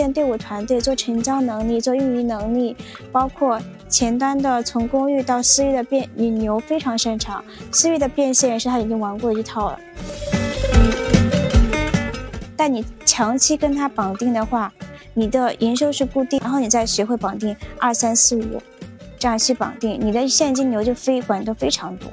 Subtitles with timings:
[0.00, 2.74] 建队伍团队、做成交能力、做运营能力，
[3.12, 9.78] 包括前端的从公域到私域的变引流非常擅长，私域的变现是他已经玩过一套了。
[12.56, 14.72] 但你长期跟他绑定的话，
[15.12, 18.58] 你的营收是固定，然后你再学会绑定二三四五，
[19.18, 22.10] 这样去绑定，你的现金流就非管的非常多。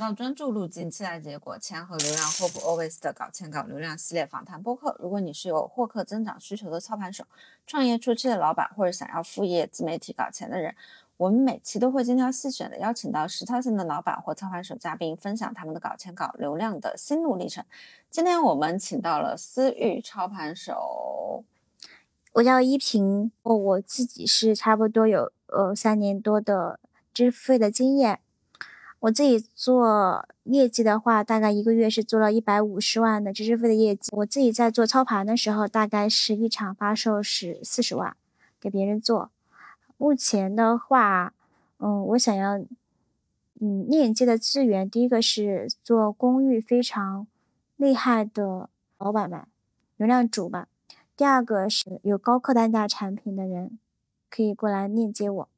[0.00, 4.96] 到专注路径，期待结果，钱和流量，Hope Always 的搞钱搞流量系列访谈播客。
[4.98, 7.22] 如果你是有获客增长需求的操盘手，
[7.66, 10.74] 创业初期的老板，或者想要副业自媒体搞钱的人，
[11.18, 17.62] 我们每期都会精挑细选的邀请到实操性的老板或操盘手嘉宾，分享他们的搞钱搞流量的心路历程。
[18.10, 21.44] 今天我们请到了私域操盘手，
[22.32, 26.80] 我叫依萍，哦，我自己是差不多有呃三年多的
[27.12, 28.20] 支付费的经验。
[29.00, 34.10] 我自己做业绩的话，大概一个月是做了一百五十万的知识费的业绩。
[34.12, 38.14] 我自己在做操盘的时候，大概是一场发售是四十万，
[38.60, 39.30] 给别人做。
[39.96, 41.32] 目前的话，
[41.78, 42.58] 嗯，我想要，
[43.58, 47.26] 嗯，链接的资源，第一个是做公寓非常
[47.76, 49.46] 厉害的老板们、
[49.96, 50.66] 流量主吧；
[51.16, 53.78] 第二个是有高客单价产品的人，
[54.28, 55.48] 可以过来链接我。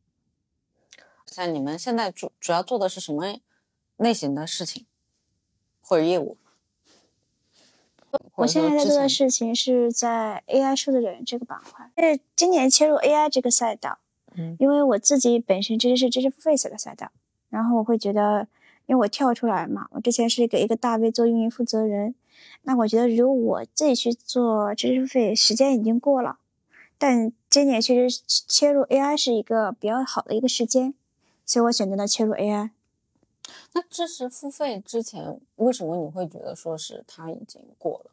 [1.32, 3.40] 像你们现在主主要做的是什么
[3.96, 4.84] 类型的事情
[5.80, 6.36] 或者业务？
[8.34, 13.98] 我现在在做的事情是在 AI 数字人这个板块，是今年切入 AI 这个赛道。
[14.34, 17.10] 嗯，因为我自己本身其实是知识付费这个赛道，
[17.48, 18.46] 然后我会觉得，
[18.84, 22.14] 因为我跳出来嘛，我之前是给一个大 V 做运营负责人，
[22.62, 26.38] 那我觉得如果我自己去做知识付费，时间已经过了，
[26.98, 30.94] 但今年确实切入 AI 是一个比较好的一个时间。
[31.44, 32.70] 所以我选择了切入 AI。
[33.72, 38.10] 那知识付费之前，为什么你会觉得说是它已经过了？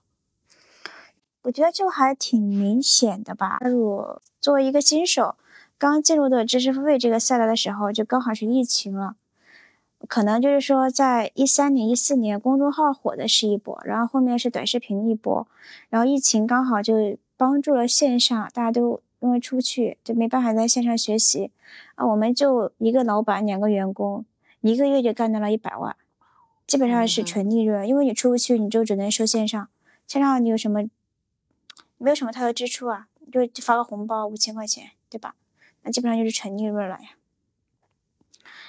[1.43, 3.57] 我觉得就还挺明显的吧。
[3.61, 5.35] 如果作为一个新手，
[5.77, 9.15] 刚进入的知识付费这个赛道的时候，就刚好是疫情了，
[10.07, 15.47] 可能就是说在一三年、一四年，公众号火的是一波，然后后面是短视频一波，
[15.89, 19.01] 然后疫情刚好就帮助了线上，大家都。
[19.21, 21.51] 因为出不去，就没办法在线上学习
[21.99, 22.05] 啊。
[22.07, 24.25] 我们就一个老板，两个员工，
[24.61, 25.95] 一个月就干到了一百万，
[26.65, 27.87] 基本上是纯利润。
[27.87, 29.67] 因为你出不去，你就只能收线上，
[30.07, 30.89] 线上你有什么？
[31.97, 35.35] 没有什么太多支出啊，就发个红包五千块钱，对吧？
[35.83, 37.09] 那基本上就是纯利润了呀。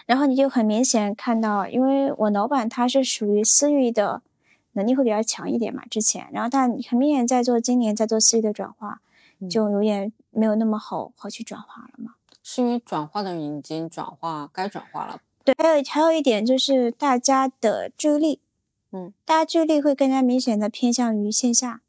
[0.06, 4.22] 然后你就很明显看到，因为我老板他是属于私域的
[4.72, 9.00] 能力会比较强一点嘛，之前，然后但很明显在做今年在做私域的转化。
[9.48, 12.12] 就有点没有那么好好去转化了嘛？
[12.52, 15.20] 是因为转化的人已经转化该转化了。
[15.44, 18.40] 对，还有还有一点就是大家的注意力，
[18.90, 21.80] 嗯，大家注意力会更加明显的偏向于线下，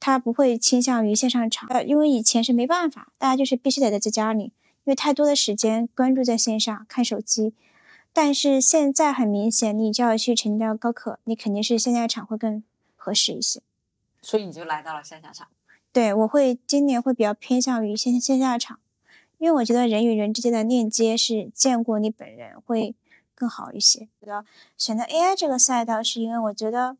[0.00, 1.68] 他不会倾向于线上场。
[1.68, 4.52] 呃，因为以前是没办法，大家就是必须得在家里，因
[4.84, 7.52] 为太多的时间关注在线上看手机。
[8.14, 12.64] 但是现在很明显，你就要去成交高客，你肯定是线下场会更
[12.96, 13.60] 合适一些。
[14.22, 15.46] 所以你就来到了线下场。
[15.92, 18.80] 对，我会今年会比较偏向于线线下场，
[19.38, 22.94] 因为我觉得人与人之间的链接是见过你本人会
[23.34, 24.08] 更好一些。
[24.20, 24.44] 觉得
[24.76, 26.96] 选择 AI 这个赛道，是因为我觉得，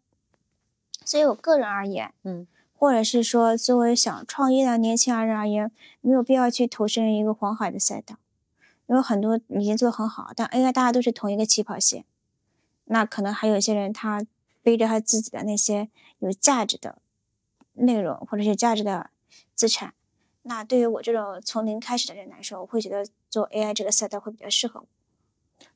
[1.05, 8.17] 所以我个人而言，嗯，或者是说作为想创业的年轻人而言，没有必要去投身一个黄海的赛道，
[8.87, 12.05] 因为很多已经做得很好，但 AI 大家都是同一个起跑线，
[12.85, 14.25] 那可能还有一些人他
[14.63, 15.89] 背着他自己的那些
[16.19, 16.99] 有价值的。
[17.81, 19.11] 内容或者是价值的
[19.55, 19.95] 资产，
[20.49, 24.87] 那对于我这种从零开始的人来说，我会觉得做 AI 这个赛道会比较适合我。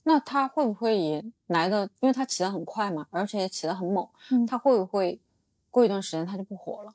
[0.05, 1.91] 那它会不会也来的？
[2.01, 5.21] 因为它起得很快嘛，而且也起得很猛，嗯，它会不会
[5.71, 6.95] 过一段时间它就不火了？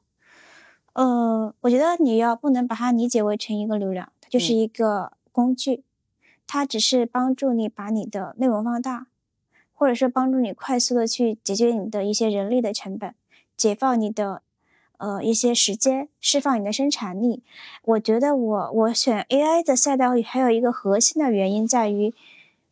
[0.93, 5.83] 呃，我觉得你要不能把它理解为成一个流量，它就是一个工具，
[6.47, 9.05] 它只是帮助你把你的内容放大，
[9.75, 13.13] 或者是帮助你快速的去解决你的一些人力的成本，
[13.55, 14.41] 解放你的。
[14.97, 17.43] 呃，一些时间释放你的生产力，
[17.83, 22.15] 我觉得我我选 AI 的赛道还有一个核心的原因在于，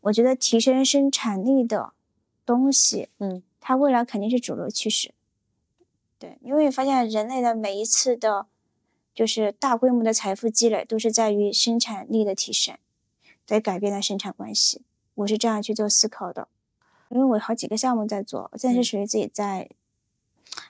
[0.02, 1.94] 我觉得提升生产力的
[2.44, 5.14] 东西，嗯，它未来肯定是主流趋势。
[6.18, 8.48] 对，因为发现人类的每一次的，
[9.14, 12.76] 就是大规模的财富积累都是在于生产力的提升，
[13.46, 14.82] 在改变的生产关系。
[15.14, 16.48] 我是这样去做思考的，
[17.10, 19.70] 因为我好几个项目在做，现在是属于自己在。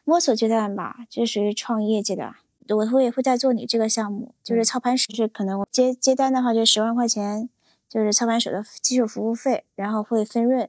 [0.03, 2.35] 摸索阶段吧，就属于创业阶段。
[2.69, 7.47] 我会也会在做你这个项目，就是操盘手，是，可能接接单的话就十万块钱，
[7.87, 10.67] 就是操盘手的基础服务费，然后会分润。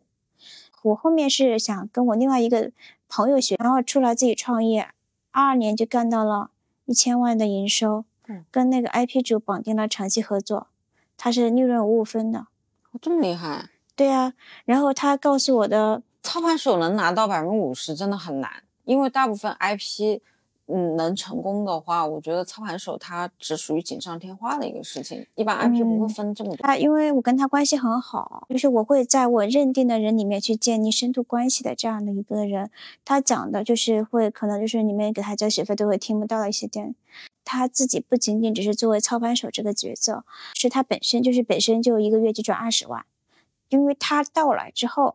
[0.82, 2.70] 我后面是想跟我另外一个
[3.08, 4.90] 朋友学，然后出来自己创业，
[5.30, 6.50] 二二年就干到了
[6.84, 8.04] 一千万的营收，
[8.50, 10.68] 跟那个 IP 主绑定了长期合作，
[11.16, 12.48] 他是利润五五分的，
[13.00, 13.70] 这么厉害？
[13.96, 14.34] 对啊，
[14.66, 20.20] 然后他告诉我的，操盘手能拿到百分之五十真的很难，因为大部分 IP。
[20.68, 26.66] 嗯，能成功的话，我觉得操盘手他只属于锦上添花的一个事情，一般 IP 不会分这么多。
[26.66, 32.68] 他因为我跟他关系很好，就是我会在我认定的人里面去建立深度关系的这样的一个人。
[33.04, 36.96] 他讲的就是会可能就是你们给他交学费都会听不到的一些点。
[37.44, 40.24] 他自己不仅仅只是作为操盘手这个角色，
[40.56, 43.06] 是他本身就是本身就一个月就赚二十万，
[43.68, 45.14] 因为他到来之后，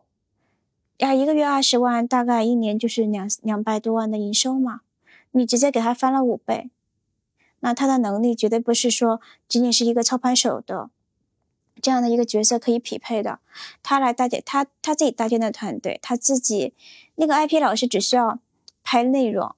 [1.02, 4.82] 呀一个月二十万，大概一年就是两两百多万的营收嘛。
[5.32, 6.70] 你直接给他翻了五倍，
[7.60, 10.90] 那他的能力绝对不是说仅仅是一个操盘手的
[11.80, 13.40] 这样的一个角色可以匹配的。
[13.82, 16.72] 他来搭建他他自己搭建的团队，他自己
[17.16, 18.38] 那个 IP 老师只需要
[18.84, 19.52] 拍内容。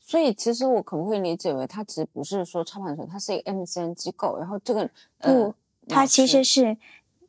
[0.00, 5.54] 所以其实我可不可以理解为，他其实不是说操盘手，他是一个 MCN 机构，然后这个不，
[5.88, 6.76] 他其实是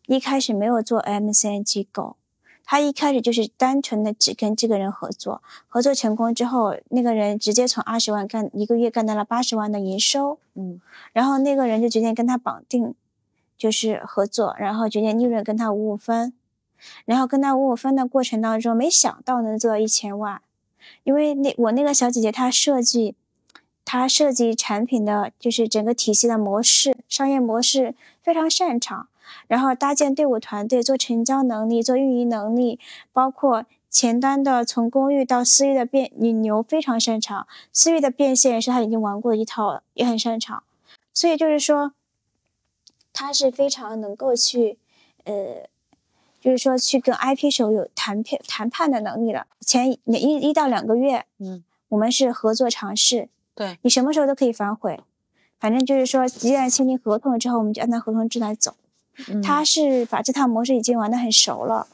[0.07, 2.17] 一开始没有做 MCN 机构。
[2.71, 10.79] 他一开始就是单纯的只跟这个人合作，合作成功之后，那个人直接从二十万干一个月干到了八十万的营收，嗯，
[11.11, 12.95] 然后那个人就决定跟他绑定，
[13.57, 16.31] 就是合作，然后决定利润跟他五五分，
[17.03, 20.41] 然后跟他五五分的过程当中，没想到能做到一千万，
[21.03, 23.15] 因为那我那个小姐姐她设计，
[23.83, 29.09] 她设计产品的就是整个体系的模式，商业模式非常擅长。
[29.47, 32.79] 然后搭建队伍团队，做成交能力，做运营能力，
[33.11, 40.63] 包括前端的从公域到私域的变引流非常擅长，私域的变现是他已经玩过一套了，也很擅长。
[41.13, 41.91] 所以就是说，
[43.11, 44.77] 他是非常能够去，
[45.25, 45.67] 呃，
[46.39, 49.45] 就是说去跟 IP 手有谈判谈判的能力了。
[49.59, 55.01] 前一一到两个月，嗯，我们是合作尝试，对你什么时候都可以反悔，
[55.59, 58.75] 反正就是说，一旦签订合同之后，我们就按照合同制来走。
[59.43, 61.87] 他是把这套模式已经玩得很熟了，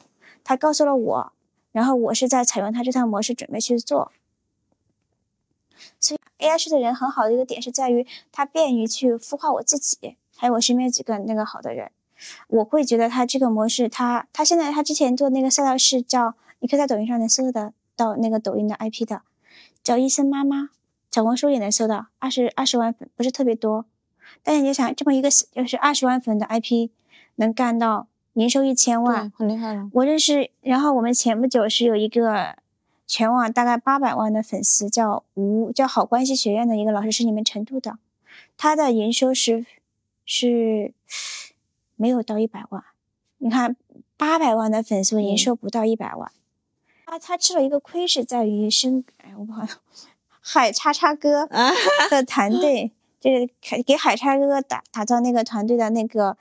[0.44, 1.34] 他告诉了我，
[1.72, 4.12] 然后我是在采用他这套模式准备去做。
[6.00, 11.92] 所以 AI 式的人很好的一个点是在于，他便于去孵化我自己，还有我身边几个那个好的人。
[12.48, 19.22] 我会觉得他这个模式，他他现在他之前做那个赛道是叫，你可以在抖音上能搜得到那个抖音的 IP 的，
[19.84, 20.70] 叫医生妈妈，
[21.12, 23.86] 小红书也能搜到，二十二十万粉不是特别多，
[24.42, 26.90] 但是你想这么一个就是二十万粉的 IP。
[27.38, 29.90] 能干到年收一千万，很厉害了。
[29.94, 32.56] 我认识，然后我们前不久是有一个
[33.08, 37.98] 全网大概八百万的粉丝，叫吴，叫好关系学院的一个老师，是你们成都的，
[38.58, 39.66] 他的营收是
[40.26, 40.94] 是
[41.96, 42.84] 没有到一百万。
[43.38, 43.76] 你看
[44.18, 46.32] 八百万的粉丝营收不到一百万，
[47.06, 49.66] 他他吃了一个亏是在于生，哎，我不好，
[50.42, 51.48] 海叉叉哥
[52.10, 56.38] 的团队就是给给海叉哥打打造那个团队的那个。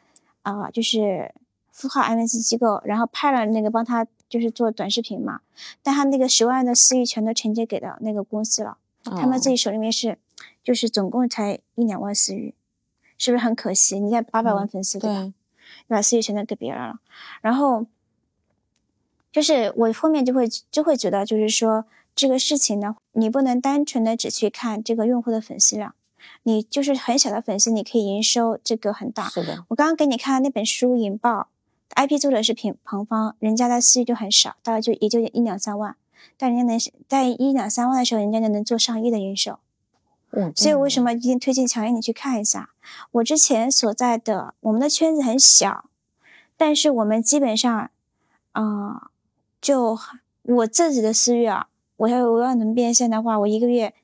[0.46, 1.34] 啊，就是
[1.74, 5.40] 孵化 MNC 机构，然后派了那个帮他就是做短视频嘛，
[5.82, 10.18] 但他那个十万的私域全都承接给到那个公司了，他们自己手里面是，
[10.62, 12.54] 就是总共才一两万私域，
[13.18, 13.98] 是不是很可惜？
[13.98, 15.22] 你看八百万粉丝对吧？
[15.24, 15.34] 你
[15.88, 17.00] 把私域全都给别人了，
[17.40, 17.84] 然后，
[19.32, 25.92] 就是我后面就会就会觉得，就是说这个事情呢，你不能单纯的只去看这个用户的粉丝量。
[26.44, 29.28] 你就是很小的粉丝，你可以营收这个很大。
[29.28, 31.48] 是的，我刚刚给你看那本书《引爆》
[32.06, 35.96] ，IP 作者是平彭方，人家的私域就很少，大概就也就一两三万，
[36.36, 39.58] 但人家能在一两三万的时候，人家就能做上亿的营收。
[40.30, 42.70] 嗯，所以为什么一定推荐强烈你去看一下？
[43.12, 45.86] 我之前所在的我们的圈子很小，
[46.56, 47.90] 但是我们基本上，
[48.52, 49.10] 啊，
[49.60, 49.98] 就
[50.42, 53.94] 我自己的私域啊，我要我要能变现的话，我一个月。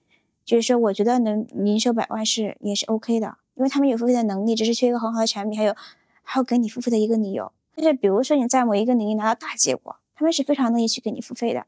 [0.44, 5.74] 就是说，我觉得能营收百万是也是 OK 的，因为他们有付费的能力，只是缺一个很好的产品，还有
[6.22, 7.52] 还有给你付费的一个理由。
[7.74, 11.66] 但是，比如说你在某一个领域拿到大结果，他们是非常乐意去给你付费的。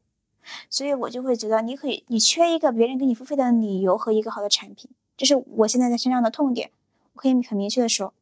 [0.69, 6.71] 所以我就会觉得，你可以，你缺一个别人给你付费的理由和一个好的产品，这是我现在在身上的痛点。
[7.14, 8.12] 我可以很明确的说，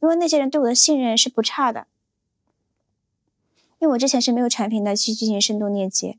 [0.00, 1.86] 因为那些人对我的信任是不差的，
[3.80, 6.18] 因为我之前是没有产品的去进行深度链接。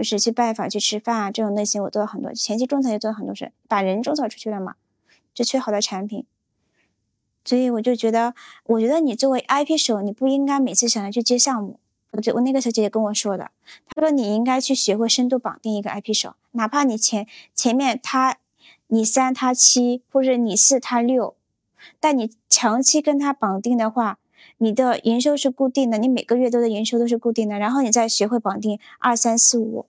[0.00, 4.76] 就是去拜访、去吃饭啊，这种类型我做了很多，前期种草也做了很多事，把人种草出去了嘛，
[5.34, 6.24] 就缺好的产品，
[7.44, 11.78] 所以我就觉得，我觉得你作为 IP 手，你不应该每次想要去接项目。
[12.12, 13.50] 我我那个小姐姐跟我说的，
[13.86, 18.38] 她说你应该去学会深度绑定一个 IP 手，哪怕你前前面他
[18.86, 21.36] 你三他七，或者你四他六，
[22.00, 24.18] 但你长期跟他绑定的话，
[24.62, 29.86] 你的营收是固定的，你每个月都的营收都是固定的，然后你再学会绑定二三四五，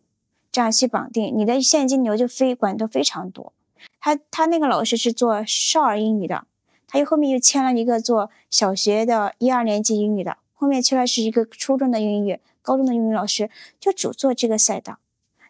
[0.50, 3.52] 这样去绑定，你的现金流就非管得非常多。
[4.00, 6.46] 他他那个老师是做少儿英语的，
[6.88, 15.00] 他又后面又签了一个做小学的一二年级英语的，后面签了是一个初中的英语、高中的英语老师，就主做这个赛道，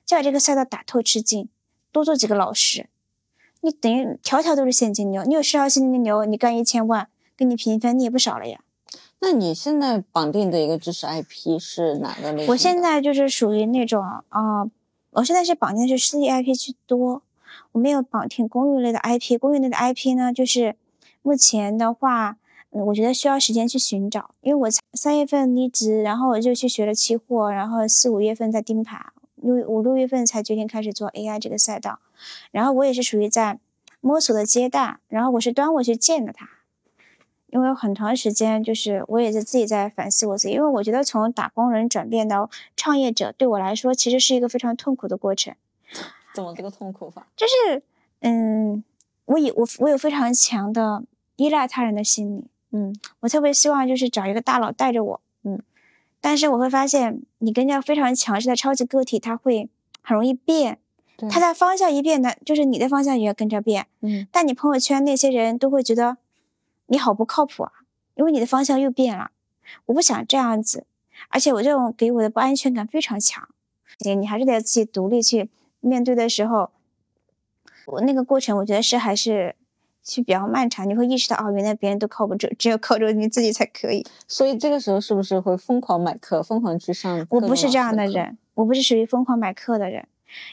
[0.03, 1.47] 就把这个赛道打透吃尽，
[1.91, 2.89] 多做几个老师，
[3.59, 8.61] 你等于条条都是现金流，你有十条现金流，你干一千万，给你平分，你也不少了呀。
[9.23, 12.47] 那你现在绑定的一个知识 IP 是哪个类型？
[12.47, 14.63] 我现在就是属于那种啊、
[15.11, 17.21] 我现在是绑定的是私域 IP 居多，
[17.73, 19.37] 我没有绑定公域类的 IP。
[19.37, 20.75] 公域类的 IP 呢，就是
[21.21, 22.37] 目前的话，
[22.71, 31.99] 嗯，我觉得需要时间去寻找，因为我才三月份离职，然后我就去学了期货，然后四五月份在盯盘，六五六月份才决定开始做 AI 这个赛道，
[32.49, 33.59] 然后我也是属于在
[33.99, 36.49] 摸索的阶段，然后我是端午去见的他。
[37.51, 45.53] 因为有很长时间，就是我也是自己在反思我自己，因为我觉得从打工人转变到创业者，对我来说其实是一个非常痛苦的过程。
[46.33, 47.27] 怎么这个痛苦法？
[47.35, 47.83] 就是，
[48.21, 48.83] 嗯，
[49.25, 51.03] 我有我我有非常强的
[51.35, 55.61] 依赖他人的心理，嗯我特别希望就是找一个大佬带着我，嗯，
[56.21, 59.69] 但是我会发现，你跟着非常强势的超级个体，他会
[60.01, 60.79] 很容易变，
[61.29, 63.87] 他的方向一变呢，就是你的方向也要跟着变。
[63.99, 66.17] 嗯但你朋友圈那些人都会觉得
[66.91, 67.71] 你好不靠谱啊，
[68.15, 69.31] 因为你的方向又变了。
[69.85, 70.85] 我不想这样子，
[71.29, 73.47] 而且我这种给我的不安全感非常强。
[73.99, 76.71] 你还是得自己独立去面对的时候，
[77.85, 79.55] 我那个过程我觉得是还是
[80.03, 80.85] 是比较漫长。
[80.85, 84.05] 你会意识到哦，原来别人都靠不住，只有靠住你自己才可以。
[84.27, 87.25] 所以这个时候是不是会疯狂买课，疯狂去上？
[87.29, 88.05] 我不是这样的。
[88.05, 90.05] 人，我不是属于疯狂买课的人，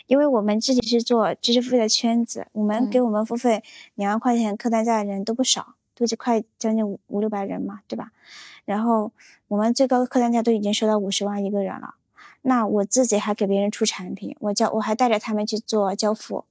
[0.06, 3.64] 因为我们自己是做知识付费的圈子，我们给我们付费
[3.96, 8.12] 两万块钱客单价的人都不少，都是快将近五五六百人嘛，对吧？
[8.64, 9.10] 然后
[9.48, 11.96] 我们最高的客单价都已经收到五十万一个人了，
[12.42, 16.44] 那我自己还给别人出产品，我教我还带着他们去做交付，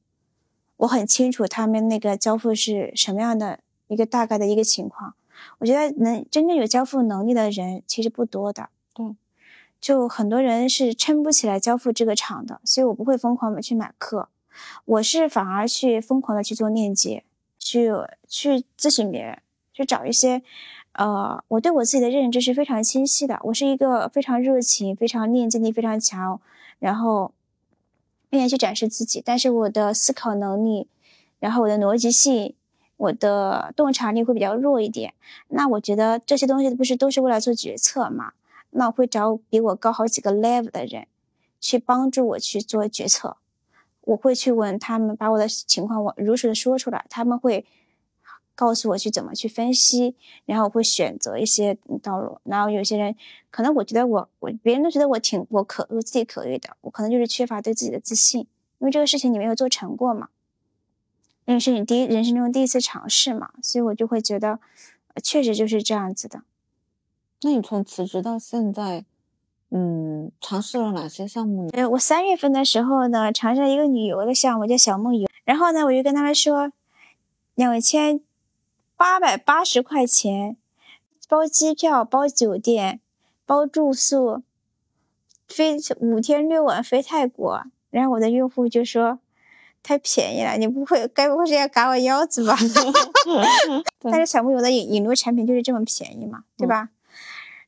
[0.76, 5.14] 我很清楚他们那个交付是什么样的一个大概的一个情况。
[5.60, 9.16] 我觉得能真正有交付能力的人其实不多的，对，
[9.80, 14.30] 就很多人是撑不起来交付这个场的，所以我不会疯狂的去买课，
[14.86, 17.24] 我是反而去疯狂的去做链接，
[17.68, 17.92] 去
[18.28, 19.40] 去咨询别人，
[19.74, 20.42] 去找一些，
[20.94, 26.40] 呃，我对我自己的认知是非常清晰的，我是一个非常热情、非常链接力非常强，
[26.80, 27.34] 然后
[28.30, 30.88] 愿意去展示自己，但是我的思考能力，
[31.40, 32.54] 然后我的逻辑性。
[32.98, 35.14] 我的洞察力会比较弱一点，
[35.50, 38.34] 那我觉得这些东西不是都是为了做决策嘛？
[38.72, 41.06] 那我会找比我高好几个 level 的人，
[41.62, 43.38] 去帮助我去做决策。
[44.08, 47.66] 我会去问他们，把我的情况我如实的说出来，他们会
[48.56, 52.40] 告诉我去怎么去分析，然后我会选择一些道路。
[52.44, 53.16] 然后有些人
[53.52, 58.42] 可能我觉得我我别人都觉得我挺我可我自己可以的，我可能就是缺乏对自己的自信，
[58.80, 60.30] 因为这个事情你没有做成过嘛。
[61.46, 64.60] 那是你第一人生中第一次尝试嘛，所以我就会觉得，
[65.24, 66.44] 确实就是这样子的。
[67.42, 69.06] 那你从辞职到现在，
[69.70, 71.70] 嗯，尝试了哪些项目呢？
[71.74, 75.28] 呃，我三月份的时候呢，尝试了一个旅游的项目，叫小梦游。
[75.44, 76.72] 然后呢，我就跟他们说，
[77.56, 78.22] 两千
[78.96, 80.58] 八百八十块钱，
[81.28, 83.00] 包机票、包酒店、
[83.46, 84.42] 包住宿，
[85.48, 87.64] 飞五天六晚飞泰国。
[87.90, 89.20] 然后我的用户就说。
[89.84, 92.58] 太便宜了，你不会该不会是要嘎我腰子吧？
[94.04, 96.82] 但是小梦游的引引流产品就是这么便宜嘛，对吧？
[96.82, 96.90] 嗯、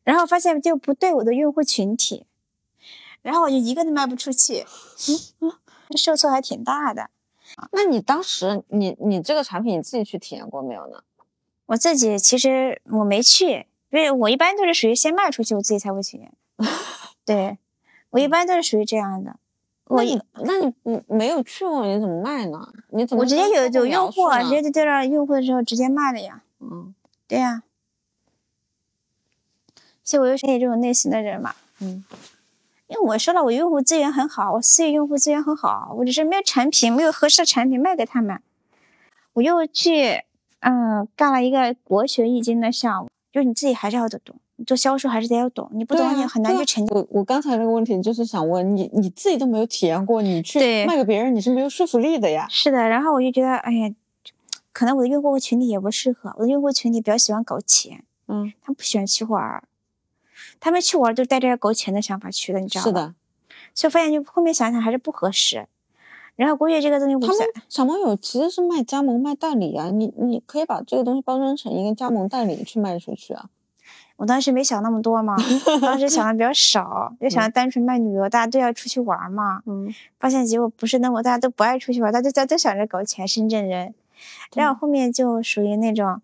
[0.10, 2.26] 然后发现就不对我的用户群体，
[3.22, 4.66] 然后我就一个都卖不出去，
[5.40, 5.52] 嗯
[5.96, 7.12] 受挫还挺大的。
[7.72, 11.04] 那你当时你你这个产品你自己去体验过没有呢？
[11.68, 16.34] 我自己其实我没去，因为我一般都是属于先卖出去，我自己才会体验。
[17.24, 17.60] 对，
[18.10, 19.36] 我一般都是属于这样的。
[19.92, 22.74] 那你那你不没有去过，你怎么卖呢？
[22.90, 23.22] 你怎么？
[23.22, 26.42] 我直接有有用户，直接就对着用户的时候直接卖了呀。
[26.60, 26.96] 嗯，
[27.28, 27.62] 对呀。
[30.10, 31.54] 所以我又是这种类型的人嘛。
[31.82, 32.04] 嗯。
[32.88, 38.42] 因为我说了，我用户资源很好，我私域用户资源很好，我只是没有产品，没有合适的产品卖给他们。
[39.34, 40.24] 我又去
[40.62, 44.36] 嗯干了一个国学易经的项目，就是你自己还是要懂。
[44.66, 46.96] 做销售还是得要懂，你不懂你很难去成交。
[46.96, 52.48] 我我刚才那个问题就是想问你，你自己都没有体验过，你去卖给别人，你是没有说服力的呀。
[52.50, 53.94] 是的，然后我就觉得，哎呀，
[54.74, 59.64] 可能我的用户群体也不适合，我的用户群体比较喜欢搞钱，嗯，他们不喜欢期货儿，
[60.60, 62.88] 他们去玩都带着搞钱的想法去的，你知道吗？
[62.88, 63.16] 是的，
[63.74, 65.68] 所以发现就后面想想还是不合适。
[66.36, 73.50] 然后国学这个东西，他们小盟友其实是卖加盟卖代理啊，你你可以把这个东西包装成一个加盟代理去卖出去啊。
[74.16, 75.36] 我当时没想那么多嘛，
[75.82, 79.62] 当时想的比较少，就想单纯卖旅游，大家都要出去玩嘛。
[79.66, 83.26] 嗯，发现结果不是那么，大家都不爱出去玩，大家都都想着搞钱。
[83.28, 83.94] 深圳人，
[84.54, 86.22] 然后后面就属于那种，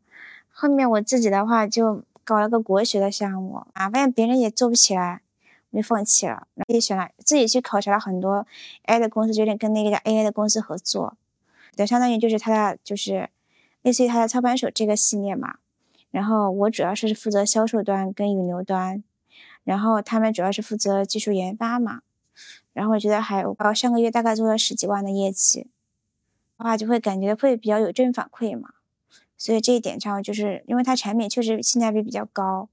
[0.51, 5.21] 后面我自己的话就搞了个国学的项目啊，发现别人也做不起来，
[5.69, 6.47] 我就放弃了。
[6.55, 8.45] 然后也选了自己去考察了很多
[8.87, 11.15] AI 的公司，决定跟那个叫 AI 的公司合作，
[11.75, 13.29] 就相当于就是他的就是
[13.83, 15.59] 类似于他的操盘手这个系列嘛。
[16.09, 19.03] 然后我主要是负责销售端跟引流端，
[19.63, 22.01] 然后他们主要是负责技术研发嘛。
[22.73, 25.67] 然后我觉得还我上个月大概做了十几万的业绩，
[26.57, 28.74] 的话就会感觉会比较有正反馈嘛。
[29.37, 32.69] 所以这一点上，就是因为它产品确实性价比比较高，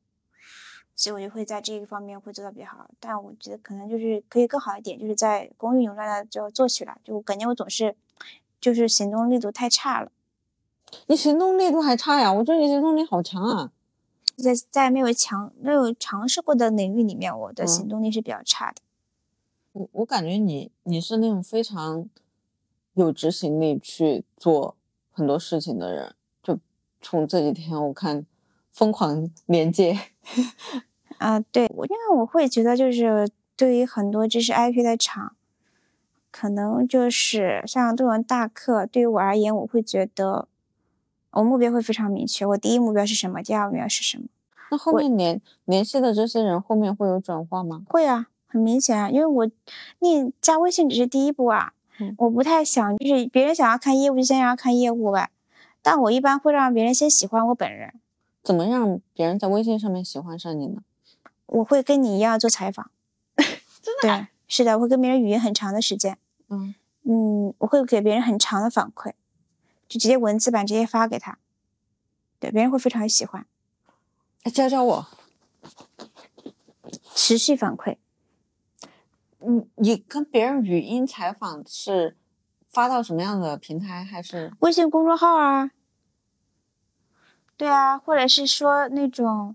[0.95, 2.90] 所以我就会在这个方面会做到比较好。
[3.00, 7.97] 但我觉得可能就是可以更好一点，就是在公域扭转的就要做起来，就感觉我总是
[8.61, 10.12] 就是行动力度太差了。
[11.07, 12.33] 你行动力度还差呀？
[12.33, 13.73] 我觉得你行动力好强啊！
[14.37, 18.83] 在在没有强没有尝试过的领域里面，我的行动力是比较差的。
[19.73, 22.09] 我我感觉你你是那种非常
[22.95, 24.76] 有执行力去做
[25.11, 26.14] 很多事情的人。
[27.03, 28.25] 就从这几天我看
[28.71, 29.99] 疯狂连接
[31.19, 35.35] 啊，对我因为我会觉得就是对于很多知识 IP 的厂，
[36.31, 40.49] 可能就是像这种大课，对于我而言，我会觉得。
[41.33, 44.25] 我目标会非常明确，我第一目标是什么，第二目标是什么？
[44.71, 47.85] 那后面联联系的这些人后面会有转化吗？
[47.89, 49.51] 会啊，很明显啊，因为我
[50.01, 51.73] 你加微信只是第一步啊，
[52.19, 55.31] 我不太想就是别人想要看业务就先要看业务呗，
[55.83, 58.01] 但我一般会让别人先喜欢我本人。
[58.43, 60.83] 怎么让别人在微信上面喜欢上你呢？
[61.47, 62.91] 我会跟你一样做采访，
[63.37, 64.03] 真的？
[64.03, 66.17] 对，是的，我会跟别人语音很长的时间，
[66.49, 69.12] 嗯嗯，我会给别人很长的反馈。
[69.88, 71.38] 就直接文字版直接发给他，
[72.40, 73.47] 对，别人会非常喜欢。
[74.55, 75.07] 教教我，
[77.14, 77.99] 持续反馈。
[79.40, 82.16] 你你跟别人语音采访是
[82.73, 84.03] 发到什么样的平台？
[84.03, 85.71] 还是微信公众号啊？
[87.57, 89.55] 对啊，或者是说那种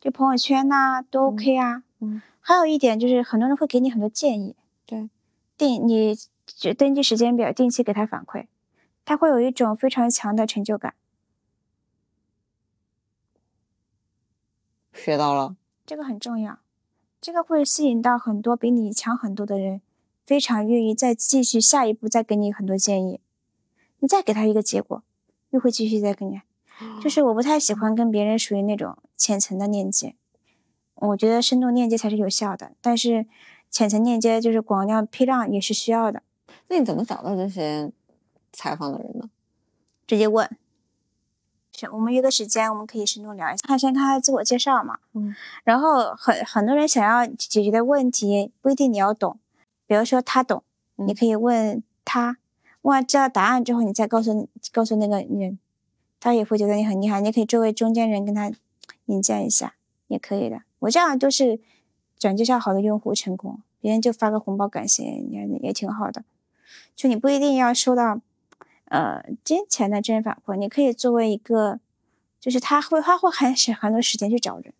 [0.00, 1.82] 就朋友圈呐，都 OK 啊。
[1.98, 2.22] 嗯。
[2.40, 4.54] 还有一点就是，很多人会给你很多建议。
[4.86, 5.10] 对。
[5.56, 8.46] 定你就登记时间表，定期给他反馈。
[9.04, 10.94] 他会有一种非常强的成就感，
[14.92, 16.58] 学到了，这个很重要，
[17.20, 19.82] 这个会吸引到很多比你强很多的人，
[20.24, 23.20] 非常愿意再继续下一步，再给你很多建议，
[23.98, 25.02] 你再给他一个结果，
[25.50, 26.40] 又会继续再给你。
[27.02, 30.14] 就是我不太喜欢跟别人属于那种浅层的链接，
[30.94, 33.26] 我觉得深度链接才是有效的，但是
[33.70, 36.22] 浅层链接就是广量批量也是需要的。
[36.68, 37.92] 那你怎么找到这些？
[38.56, 39.28] 采访的人呢？
[40.06, 40.48] 直接问，
[41.72, 43.66] 是我们约个时间，我们可以深度聊一下。
[43.66, 45.34] 他先看他自我介绍嘛，嗯，
[45.64, 49.40] 然后很很多人想要解决的问题不一定你要懂，
[49.86, 50.62] 比如说他懂，
[50.96, 52.38] 你可以问他，
[52.82, 55.58] 问完知道答案之后，你再告诉告诉那个人，
[56.20, 57.20] 他也会觉得你很厉害。
[57.20, 58.50] 你可以作为中间人跟他
[59.06, 59.74] 引荐一下，
[60.08, 60.62] 也可以的。
[60.80, 61.60] 我这样都是
[62.18, 66.24] 转介绍好的用户成功，别人就发个红包感谢，也也挺好的。
[66.94, 68.20] 就你不一定要收到。
[68.86, 71.80] 呃，金钱的正反馈，你可以作为一个，
[72.38, 74.74] 就是他会花会很省很多时间去找人，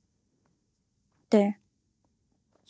[1.28, 1.54] 对。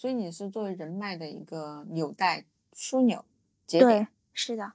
[0.05, 2.45] 所以你是作为人脉的一个纽带
[2.77, 3.25] 枢纽
[3.67, 4.05] 节点。
[4.05, 4.75] 对，是的。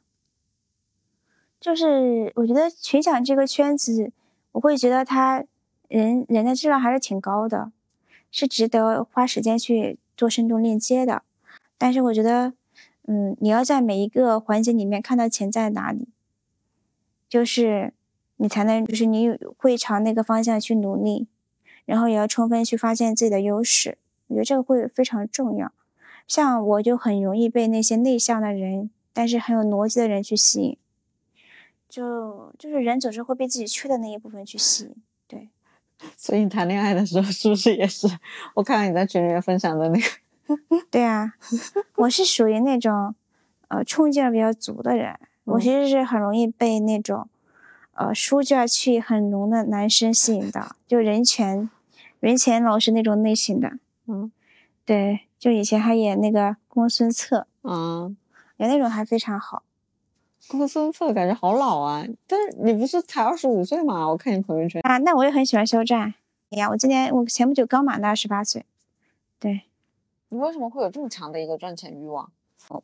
[1.59, 4.11] 就是我觉得群享这个圈子，
[4.53, 5.45] 我会觉得他
[5.87, 7.71] 人人的质量还是挺高的，
[8.31, 11.21] 是值得花时间去做深度链接的。
[11.77, 12.53] 但是我觉得，
[13.03, 16.07] 嗯，你要在每一个环节里面看到钱在哪里。
[17.27, 17.93] 就是
[18.37, 21.27] 你才能，就是你会朝那个方向去努力，
[21.85, 23.99] 然后也要充分去发现自己的优势。
[24.29, 25.71] 我觉得这个会非常重要。
[26.25, 30.77] 像我就很容易被那些内向的人，但是很有逻辑的人去吸引。
[31.89, 34.95] 就就是人总是会被自己缺的那一部分去吸引。
[35.27, 35.49] 对。
[36.15, 38.07] 所以你谈恋爱的时候是不是也是？
[38.53, 40.05] 我看到你在群里面分享的那个。
[40.89, 41.33] 对啊，
[41.97, 43.13] 我是属于那种，
[43.67, 45.19] 呃，冲劲比较足的人。
[45.43, 47.27] 我其实是很容易被那种，
[47.93, 51.69] 呃，书卷气很浓的男生吸引到，就人前，
[52.19, 53.73] 人前老师那种类型的。
[54.11, 54.31] 嗯，
[54.85, 58.17] 对，就以前还演那个公孙策，嗯，
[58.57, 59.61] 演那种还非常好。
[60.47, 64.09] 公孙策感觉好老啊，但是你不是才二十五岁吗？
[64.09, 66.15] 我看你朋友圈啊，那我也很喜欢肖战。
[66.49, 68.65] 哎呀，我今年我前不久刚满的二十八岁。
[69.39, 69.61] 对，
[70.29, 72.31] 你为什么会有这么强的一个赚钱欲望？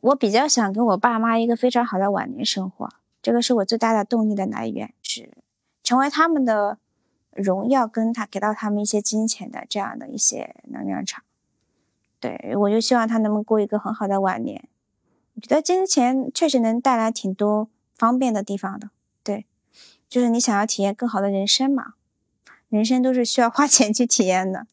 [0.00, 2.88] 我比较想给我爸妈一个非常好的晚年生活，
[3.20, 5.30] 这个是我最大的动力的来源，是
[5.82, 6.78] 成为他们的
[7.36, 11.22] 荣耀跟他给到他们一些金钱的这样的一些能量场。
[12.18, 14.68] 对我就希望他能够过一个很好的晚年。
[15.34, 18.90] 我觉得金钱确实能带来挺多方便的地方的。
[19.22, 19.46] 对，
[20.08, 21.94] 就是你想要体验更好的人生嘛，
[22.68, 24.66] 人生都是需要花 钱去体验的。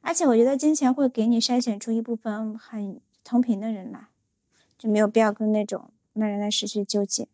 [0.00, 4.06] 而且我觉得金钱会给你筛选出一部分很同频的人来，
[4.78, 7.28] 就没有必要跟那种那人的事去纠结。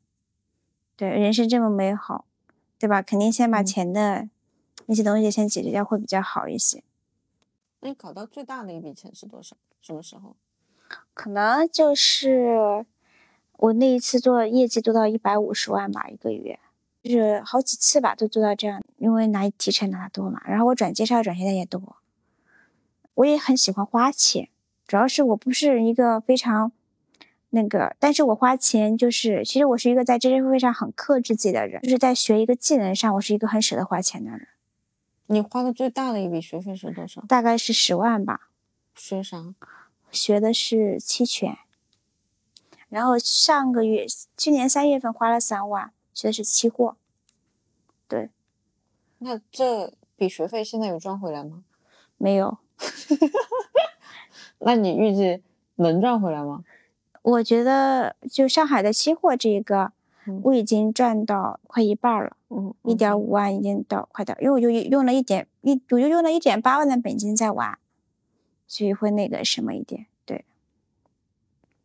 [0.97, 2.25] 对，人生这么美好，
[2.85, 3.01] 对吧？
[3.01, 4.29] 肯定先把钱的
[4.85, 6.85] 那些东西先解决掉会比较好一些。
[7.81, 9.57] 那你搞到最大的一笔钱是多少？
[9.81, 10.37] 什么时候？
[11.15, 12.85] 可能就是
[13.57, 16.61] 我那一次做业绩做到一百五十万吧，一个月，
[17.03, 20.43] 就是好几次吧都做到这样，因为拿提成拿的多嘛。
[20.45, 21.97] 然后我转介绍转现在也多。
[23.15, 24.51] 我也很喜欢花钱，
[24.87, 26.71] 主要是我不是一个非常
[27.57, 34.49] 那个，但是我花钱就是，其实我是一个在知识付费上很克制自己的人，就是在学一个技能上，我是一个很舍得花钱的人。
[35.27, 37.23] 你花的最大的一笔学费是多少？
[37.29, 38.51] 大概是十万吧。
[38.97, 39.55] 学啥？
[40.11, 41.57] 学的是期权。
[42.89, 44.05] 然后上个月，
[44.37, 46.97] 去年三月份花了三万，学的是期货。
[48.09, 48.31] 对。
[49.19, 51.63] 那这笔学费现在有赚回来吗？
[52.19, 52.59] 没有。
[54.59, 55.43] 那你预计
[55.77, 56.65] 能赚回来吗？
[57.25, 59.93] 我觉得就上海的期货这个，
[60.43, 67.79] 我已经赚到快一半了，嗯，一点五万已经到快到，因为我就用了一点一，我就用了一点八万的本金在玩，
[68.67, 70.45] 所以会那个什么一点，对。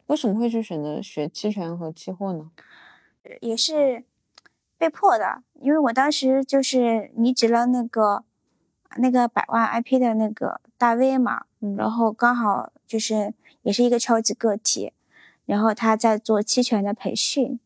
[0.07, 2.51] 为什么会去选择学期权和期货呢？
[3.39, 4.03] 也是
[4.77, 8.23] 被迫的，因为我当时就是离职了那个。
[8.97, 11.45] 那个百万 IP 的那个大 V 嘛，
[11.77, 14.91] 然后刚好就是也是一个超级个体，
[15.49, 17.59] 然后他在做期权的培训，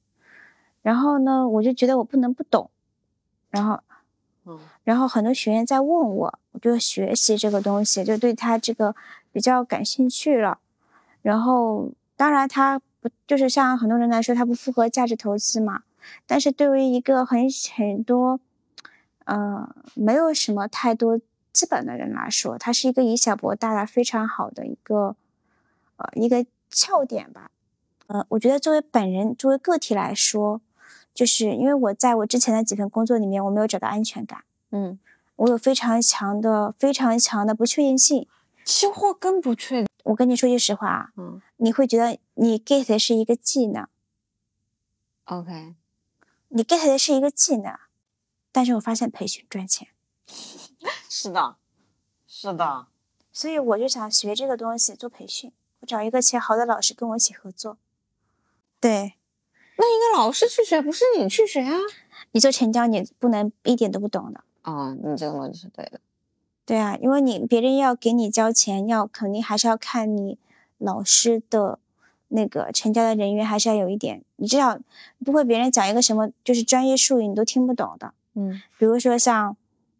[0.81, 2.69] 然后呢，我就觉得我不能不懂，
[3.49, 3.79] 然后，
[4.45, 8.95] 嗯，然后很多学员在问我，我就学习这个东西，就对他这个
[9.31, 10.59] 比较感兴趣了，
[11.21, 15.83] 然后当然他不就是像很多人来说，他不符合价值投资嘛，
[16.25, 18.39] 但是对于一个很很多。
[19.25, 21.17] 呃，没有什么太多
[21.53, 25.15] 资本的人来说，它是一个以小博大的非常好的一个
[25.95, 27.49] 呃一个窍点吧。
[28.07, 30.61] 呃，我觉得作为本人，作为个体来说，
[31.13, 34.43] 就是因为我在我之前的几份工作里面，我没有找到安全感。
[34.71, 34.99] 嗯，
[35.37, 38.27] 我有非常强的、非常强的不确定性。
[38.65, 39.87] 期货更不确定。
[40.03, 43.87] 我跟你说句实话啊，嗯，你会觉得你 get 的是一个技能。
[45.25, 45.75] OK，
[46.49, 47.73] 你 get 的是一个技能。
[48.51, 49.87] 但是我发现培训赚钱，
[51.09, 51.55] 是的，
[52.27, 52.85] 是的，
[53.31, 57.77] 所以我就想学这个东西做培训，我找一个钱好的老师跟我一起合作。
[58.83, 59.13] 对，
[59.77, 61.77] 那应该老师去学，不是你去学啊？
[62.33, 64.43] 你做成交，你不能一点都不懂的。
[64.63, 66.01] 哦，你这个逻辑是对的。
[66.65, 70.37] 对啊，因为你别人要给你交钱，要肯定还是要看你
[70.77, 71.79] 老师的。
[72.35, 74.79] 那个成交的人员还是要有一点，你至少
[75.23, 78.11] 不会别人讲一个什么就是专业术语你都听不懂的。
[78.33, 79.55] 嗯，比如说像，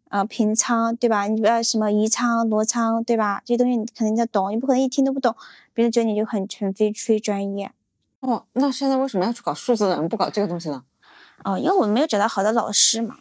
[0.08, 1.28] 呃，平仓对吧？
[1.28, 3.40] 你不要什么移仓、挪仓对吧？
[3.44, 5.36] 这些东西你肯定要懂，你不可能一听都不懂，
[5.72, 7.70] 别人觉得你就很很非非专业。
[8.26, 10.82] 哦，那现在为什么要去搞数字的人不搞这个东西呢？
[11.44, 13.18] 哦，因为我没有找到好的老师嘛。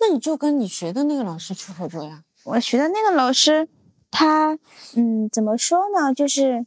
[0.00, 2.22] 那你就跟你学的那个老师去合作呀。
[2.44, 3.68] 我学的那个老师，
[4.10, 4.58] 他，
[4.94, 6.14] 嗯，怎么说呢？
[6.14, 6.64] 就是，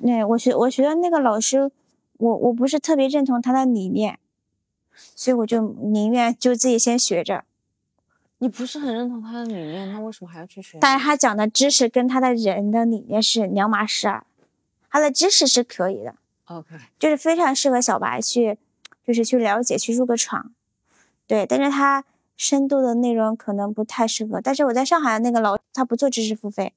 [0.00, 1.70] 那我学我学的那个老师，
[2.18, 4.18] 我我不是特别认同他的理念。
[5.14, 7.44] 所以我就宁愿就自己先学着。
[8.38, 10.78] 你不是很认同他的理念，那为什么还要去学？
[10.80, 14.26] 但是他讲的知识跟他的人的理念是两码事儿。
[14.90, 16.14] 他的知识是可以的
[16.46, 18.58] ，OK，就是非常适合小白去，
[19.06, 20.52] 就是去了解去入个场。
[21.26, 22.04] 对，但是它
[22.36, 24.40] 深度的内容可能不太适合。
[24.40, 26.72] 但是我在上海的那个老，他不做知识付费，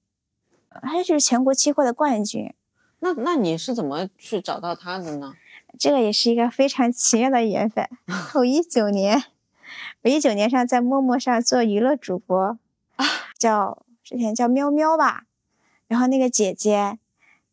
[0.70, 2.54] 他就是全国期货的冠军。
[3.00, 5.34] 那那你是怎么去找到他的呢？
[5.78, 7.88] 这个也是一个非常奇妙的缘分。
[8.36, 9.24] 我一九年，
[10.02, 12.58] 我一九年上在陌陌上做娱乐主播，
[13.38, 15.26] 叫之前叫喵喵吧。
[15.88, 16.98] 然后那个姐姐，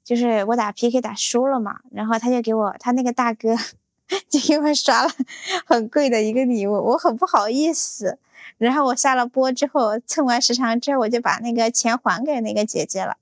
[0.07, 3.57] 就是我打 PK 打输了嘛，然后他就给我他那个大哥
[4.31, 5.11] 就给我刷了
[5.66, 8.16] 很贵的一个礼物，我很不好意思。
[8.57, 13.16] 然后我下了播之后蹭完时长之后，我就把那个钱还给那个姐姐了。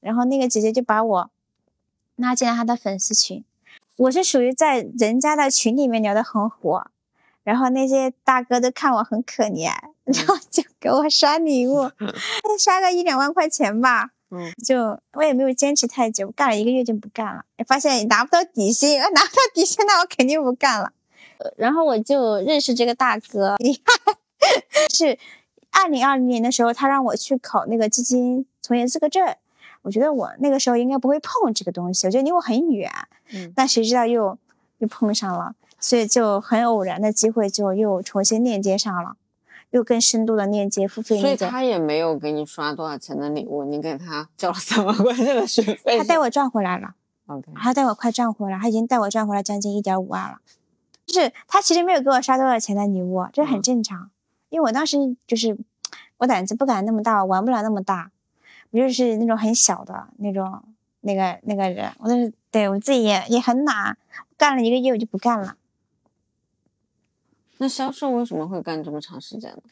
[0.00, 1.30] 然后那个姐姐就把我
[2.16, 3.44] 拉进了她的粉丝群。
[3.96, 6.90] 我是属于在人家的群里面聊得很火，
[7.44, 9.70] 然后那些大哥都看我很可怜，
[10.02, 11.92] 然后就给我刷礼物，
[12.58, 14.10] 刷个一两万块钱吧。
[14.30, 20.92] 嗯，就我也没有坚持太久，干了一个月就不干了，发现拿不到底薪，拿不到底薪那我肯定不干了。
[21.56, 23.56] 然后我就认识这个大哥，
[24.92, 25.18] 是
[25.70, 29.34] 二零二零年的时候，他让我去考那个基金从业资格证。
[29.82, 32.90] 我觉得我那个时候应该不会碰这个东西，我觉得离我很远。
[33.32, 34.38] 嗯，但谁知道又
[34.78, 39.16] 又碰上了，所以就很偶然的机会，就又重新链接上了，
[39.70, 41.36] 又更深度的链接付费所以。
[41.36, 45.98] 他也没有给你刷多少钱的礼物，你给他交了三万块钱的学 费。
[45.98, 46.94] 他带我赚回来了
[47.26, 50.38] ，OK，他带我快赚回来，他已经带我赚回来将近一点五万了。
[51.06, 54.10] 就是他其实没有给我刷多少钱的礼物，这很嗯正常，
[54.48, 55.58] 因为我当时就是
[56.18, 58.10] 我胆子不敢那么大，我玩不了那么大，
[58.70, 60.62] 我就是那种很小的那种
[61.00, 63.98] 那个那个人，我就是对我自己也也很懒，
[64.36, 65.56] 干了一个月我就不干了。
[67.62, 69.62] 那销售为什么会干这么长时间呢？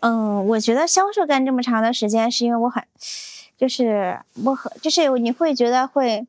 [0.00, 2.82] 嗯，我觉得销售干这么长的时间，是因为我很，
[3.56, 6.26] 就是我很，就是你会觉得会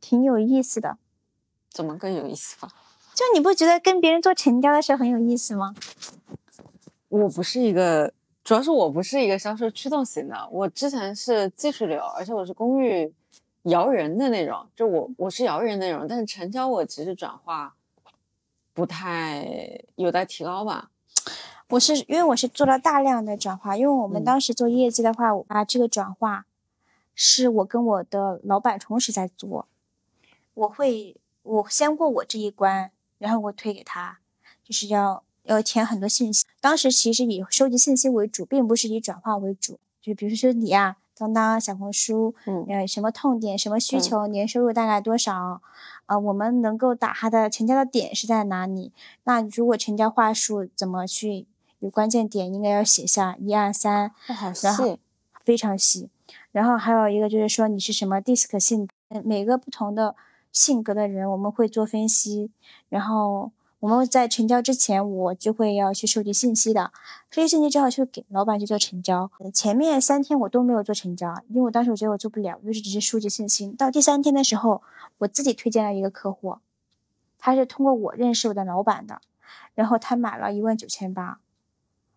[0.00, 0.96] 挺有意思的。
[1.68, 2.66] 怎么更有意思法？
[3.14, 5.74] 就你不觉得跟别人做成交的时候很有意思吗？
[7.10, 8.10] 我不是一个，
[8.42, 13.12] 主要是我不是一个销售驱动型的，我之前是技术流，而且我是公寓
[13.64, 17.74] 摇人的那种，就我我是摇人那种，但是成交我其实转化
[18.72, 20.90] 不太有待提高吧。
[21.68, 26.44] 我是因为我是做了大量的转化，因为我们嗯当时做业绩的话，我把这个转化
[27.14, 29.66] 是我跟我的老板同时在做，
[30.54, 34.18] 我会我先过我这一关，然后我推给他，
[34.62, 36.44] 就是要要填很多信息。
[36.60, 39.78] 当时其实以收集信息为主，并不是以转化为主。
[40.02, 45.62] 就比如说你啊，当当、小红书，嗯呃，什么痛点、什么需嗯求、年收入大概多少，
[46.12, 48.92] 呃，我们能够打它的成交的点是在哪里？
[49.24, 51.46] 那如果成交话术怎么去
[51.78, 55.00] 有关键点，应该要写下一二三，好然后细，
[55.42, 56.10] 非常细。
[56.50, 58.86] 然后还有一个就是说你是什么 DISC 性
[59.24, 60.14] 每个不同的
[60.52, 62.50] 性格的人，我们会做分析。
[62.90, 63.50] 然后
[63.82, 66.92] 我们在成交之前，我就会要去收集信息的，
[67.32, 69.28] 收集信息之后就给老板去做成交。
[69.52, 73.66] 前面三天我都没有做成交，因为我当时我觉得我做不了，我就是只是收集信息。
[73.72, 74.82] 到第三天的时候，
[75.18, 76.58] 我自己推荐了一个客户，
[77.40, 79.20] 他是通过我认识我的老板的，
[79.74, 81.40] 然后他买了一万九千八，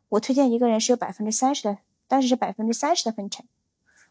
[0.09, 3.43] 我推荐一个人是有百分之三十的，当时是百分之三十的分成。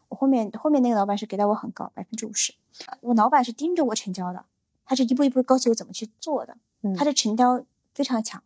[0.09, 2.53] 我后面后面那个老板是给到我很高，百分之五十。
[2.99, 4.43] 我老板是盯着我成交的，
[4.85, 8.43] 他是一步一步告诉我怎么去做的，嗯他的成交非常强，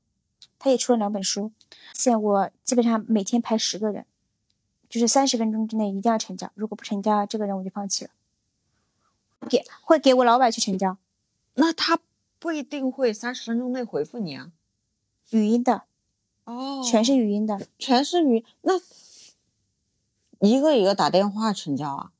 [0.58, 1.52] 他也出了两本书。
[1.94, 4.06] 现在我基本上每天排十个人，
[4.90, 8.12] 就是三十分钟之内一定要成交，如果不成交，这个人我就放弃了。
[9.50, 10.98] 给会给我老板去成交，
[11.56, 12.00] 那他
[12.40, 14.52] 不一定会三十分钟内回复你啊。
[15.32, 15.84] 语音的，
[16.46, 17.68] 哦全是语音的。
[17.78, 18.74] 全是语，那
[20.40, 22.12] 一个一个打电话成交啊，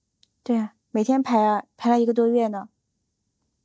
[0.44, 2.70] 对啊，每天排啊排了一个多月呢。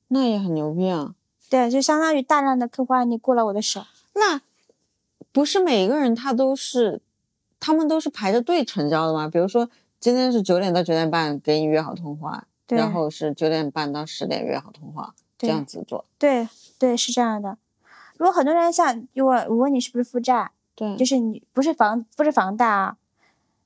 [0.09, 1.15] 那也很牛逼啊。
[1.51, 3.85] 对啊，就相当于大量的客户案例过了我的手。
[4.15, 4.41] 那
[5.31, 7.01] 不是每一个人他都是，
[7.61, 9.29] 他们都是排着队成交的吗？
[9.29, 9.69] 比如说
[10.01, 16.05] 今天是九点到九点半给你约好通话，然后是九点半到十点约好通话，这样子做。
[16.19, 17.59] 对对，是这样的。
[18.17, 22.97] 如果很多人像如果我问你是不是负债，对，就是你不是房不是房贷啊，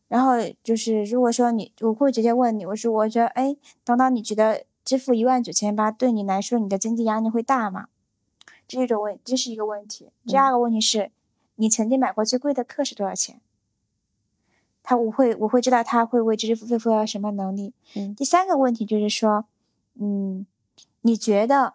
[0.08, 0.32] 然后
[0.64, 7.88] 就是如果说你，我会直接问你，我说我觉得，哎，当当你觉得支付一万九千八对你来说，你的经济压力会大吗？
[8.66, 10.08] 这是一种问，这是一个问题。
[10.24, 11.10] 第二个问题是，
[11.56, 13.38] 你曾经买过最贵的课是多少钱？
[14.82, 17.74] 他我会我会知道他会为知识付费付到什么能力。
[17.96, 19.44] 嗯第三个问题就是说，
[20.00, 20.46] 嗯，
[21.02, 21.74] 你觉得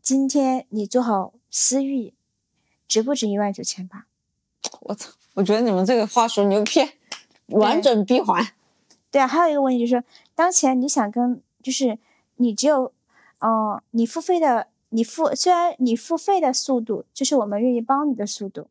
[0.00, 2.14] 今天你做好私域
[2.88, 4.06] 值不值一万九千八？
[4.80, 6.80] 我操，我觉得你们这个话术牛逼，
[7.48, 8.42] 完整闭环。
[9.10, 10.02] 对啊，还有一个问题就是，
[10.34, 11.98] 当前你想跟，就是
[12.40, 12.90] 你只有，
[13.40, 18.66] 呃，你付费的，你付虽然你付费的速度就是我们愿意帮你的速度，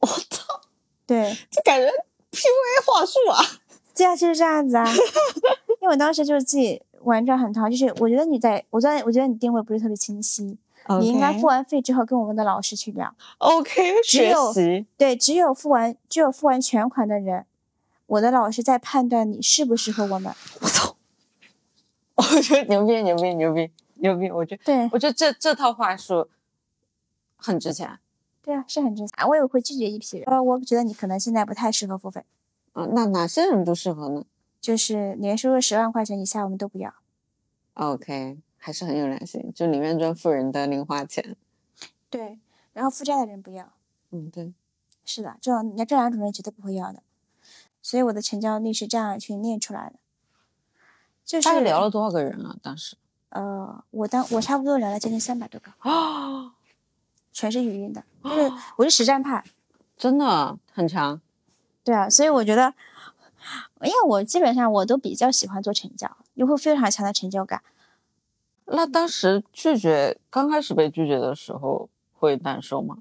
[0.00, 0.60] 我操，
[1.06, 1.86] 对，就感觉
[2.30, 3.40] PUA 话术啊！
[3.94, 4.86] 对啊，就是这样子啊。
[5.80, 10.58] 因为我当时就是自己玩转很长，就是我觉得你在，我在我觉得你定位不是特别清晰，
[11.00, 13.14] 你应该付完费之后跟我们的老师去聊。
[13.38, 14.86] OK 学只有习。
[14.98, 17.46] 对，只有付完只有付完全款的人，
[18.06, 20.34] 我的老师在判断你适不适合我们。
[20.60, 20.95] 我操！
[22.16, 24.30] 我觉得牛逼，牛逼，牛逼，牛逼！
[24.30, 26.28] 我觉得，对我觉得这这套话术
[27.36, 27.98] 很值钱。
[28.42, 29.26] 对啊，是很值钱。
[29.28, 32.24] 我也会拒绝一批人，呃，我觉得你可能现在不太适合付费，
[32.72, 34.24] 啊，那哪些人不适合呢
[34.60, 36.94] 就是年收入十万块钱以下我们都不要。
[37.74, 41.36] ？OK，还是很有良心，就宁愿赚富人的零花钱。
[42.08, 42.38] 对，
[42.72, 43.72] 然后负债的人不要。
[44.10, 44.54] 嗯，对。
[45.04, 47.02] 是的，这种你这两种人绝对不会要的。
[47.80, 49.96] 所以我的成交率是这样去练出来的。
[51.26, 52.56] 就是大概聊了多少个人啊？
[52.62, 52.96] 当时
[53.30, 56.54] 呃，我当我差不多聊了将近三百多个，啊，
[57.32, 59.44] 全是语音的，就是我是实战派。
[59.98, 61.20] 真的很强。
[61.82, 62.72] 对啊，所以我觉得，
[63.82, 67.62] 因为我基本上我都比较喜欢做成交，因为非常强的成就感。
[68.66, 72.98] 那当时拒绝，刚开始被拒绝的时候会难受吗？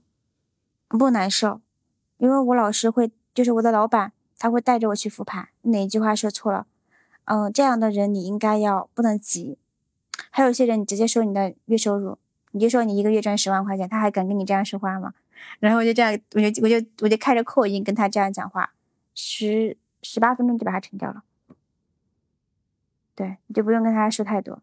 [0.88, 1.62] 不难受，
[2.18, 6.68] 因为我老师会，就是我的老板，他会带着我去复盘，哪一句话说错了，
[7.26, 9.58] 嗯，这样的人你应该要不能急。
[10.32, 12.18] 还有一些人，你直接说你的月收入，
[12.52, 15.14] 你就说你一个月赚十万块钱，他还敢跟你这样说话吗？
[15.60, 18.72] 然后我就这样，我就我就我就开着扩音跟他这样讲话，
[19.14, 21.24] 十十八分钟就把他成掉了。
[23.14, 24.62] 对，你就不用跟他说太多。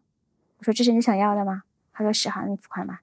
[0.57, 1.63] 我说这是你想要的吗？
[1.93, 3.01] 他说是，好，你付款吧。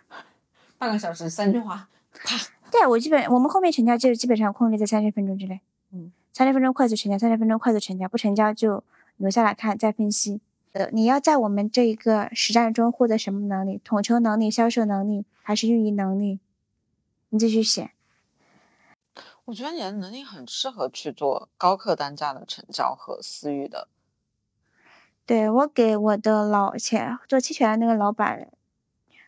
[0.78, 2.36] 半个小时三句话，啪。
[2.70, 5.60] 对我基本我们后面成交就基本上控制在三十分钟之内。
[5.92, 8.82] 嗯，三十分钟快速成交，三十分钟快速成交，不成交就
[9.18, 10.40] 留下来看再分析。
[10.72, 13.78] 呃，你要在我们这一个实战中获得什么能力？
[13.84, 16.40] 统筹能力、销售能力还是运营能力？
[17.28, 17.90] 你继续写。
[19.44, 23.88] 我觉得你的能力很适合去做高客单价的成交和私域的。
[25.26, 28.50] 对我给我的老前做期权的那个老板，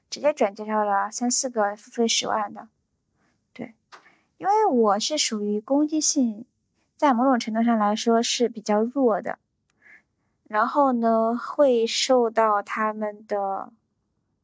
[0.08, 2.68] 直接转介绍了三四个付费十万的。
[3.52, 3.74] 对，
[4.38, 6.46] 因为我是属于攻击性，
[7.02, 9.40] 在某种程度上来说是比较弱的。
[10.44, 13.72] 然后呢，会受到他们的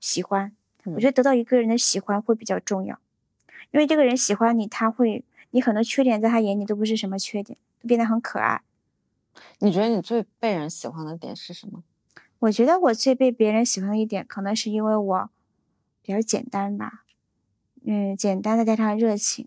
[0.00, 0.56] 喜欢。
[0.82, 2.98] 我觉得得到一个人的喜欢会比较重要，
[3.70, 8.62] 因为这个人喜欢你，他会你很多缺点在他眼里都不是什么缺点，都变得很可爱。
[9.60, 11.84] 你觉得你最被人喜欢的点是什么？
[12.40, 15.30] 我觉得我最被别人喜欢的一点，可能是因为我
[16.02, 17.04] 比较简单吧。
[17.84, 19.46] 嗯，简单的加上热情。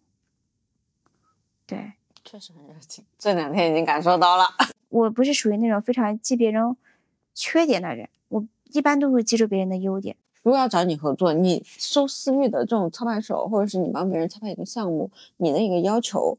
[1.65, 1.93] 对，
[2.31, 3.03] 确实很热情。
[3.19, 4.45] 这两天已经感受到了。
[4.87, 6.77] 我不是属于那种非常记别人
[7.33, 8.41] 缺点的人，我
[8.71, 10.15] 一般都会记住别人的优点。
[10.41, 16.37] 如果要找你合作，你收私域的这种操盘手，或者是你帮别人操盘一个项目，你的一个要求，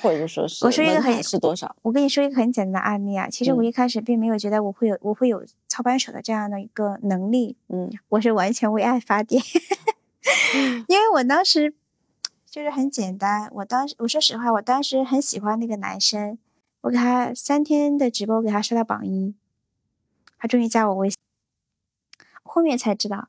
[0.00, 1.76] 或者说是我说一个很是多少？
[1.82, 9.42] 我跟你说一个很简单的案例啊，其实我一开始并没有觉得我会有我会有操盘手的这样的一个能力，嗯，我是完全为爱发电，
[10.88, 11.74] 因为我当时
[12.56, 16.38] 就是很简单，我当时我说实话，我当时很喜欢那个男生。
[16.80, 19.34] 我给他三天的直播，给他刷到榜一，
[20.38, 21.18] 他终于加我微信。
[22.42, 23.28] 后面才知道，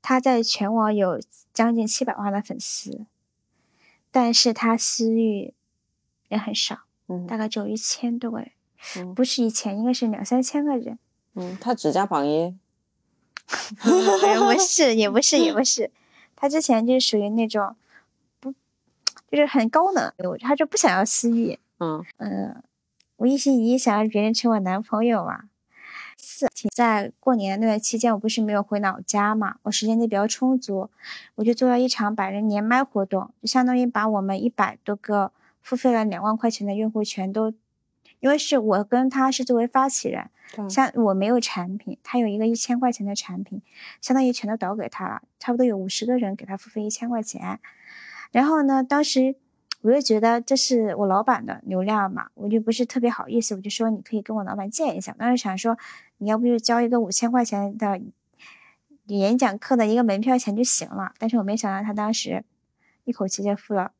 [0.00, 1.20] 他在全网有
[1.52, 3.04] 将近七百万的粉丝，
[4.10, 5.52] 但是他私域
[6.30, 8.50] 也很少，嗯，大概只有一千多个人，
[8.96, 10.98] 嗯，不是一千，应该是两三千个人。
[11.34, 12.56] 嗯，他只加榜一，
[13.82, 15.90] 不是，也不是，也不 是，
[16.34, 17.76] 他之前就是属于那种不，
[19.34, 22.62] 就是很高冷，他就不想要私欲，嗯嗯。
[23.16, 25.44] 我一心一意想让别人成我男朋友嘛。
[26.16, 30.90] 四，在过年那段期间，我不是没有回老家嘛，我时间就比较充足，
[31.36, 37.52] 我就做了一场百人连麦活动，就相当于把我们一百多个付费了两万块钱的用户全都，
[38.18, 40.28] 因为是我跟他是作为发起人，
[40.68, 43.62] 像我没有产品，他有一个一千块钱的产品，
[44.00, 47.60] 相当于全都倒给他了，差不多有五十个人给他付费一千块钱，
[48.32, 49.36] 然后呢，当时。
[49.86, 55.14] 我就觉得这是我老板的流量嘛，我就不是特别好意思，我就说你可以跟我老板见一下。
[55.18, 55.76] 当时想说，
[56.16, 58.00] 你要不就交一个五千块钱的
[59.08, 61.12] 演讲课的一个门票钱就行了。
[61.18, 62.44] 但是我没想到他当时
[63.04, 63.92] 一口气就付了。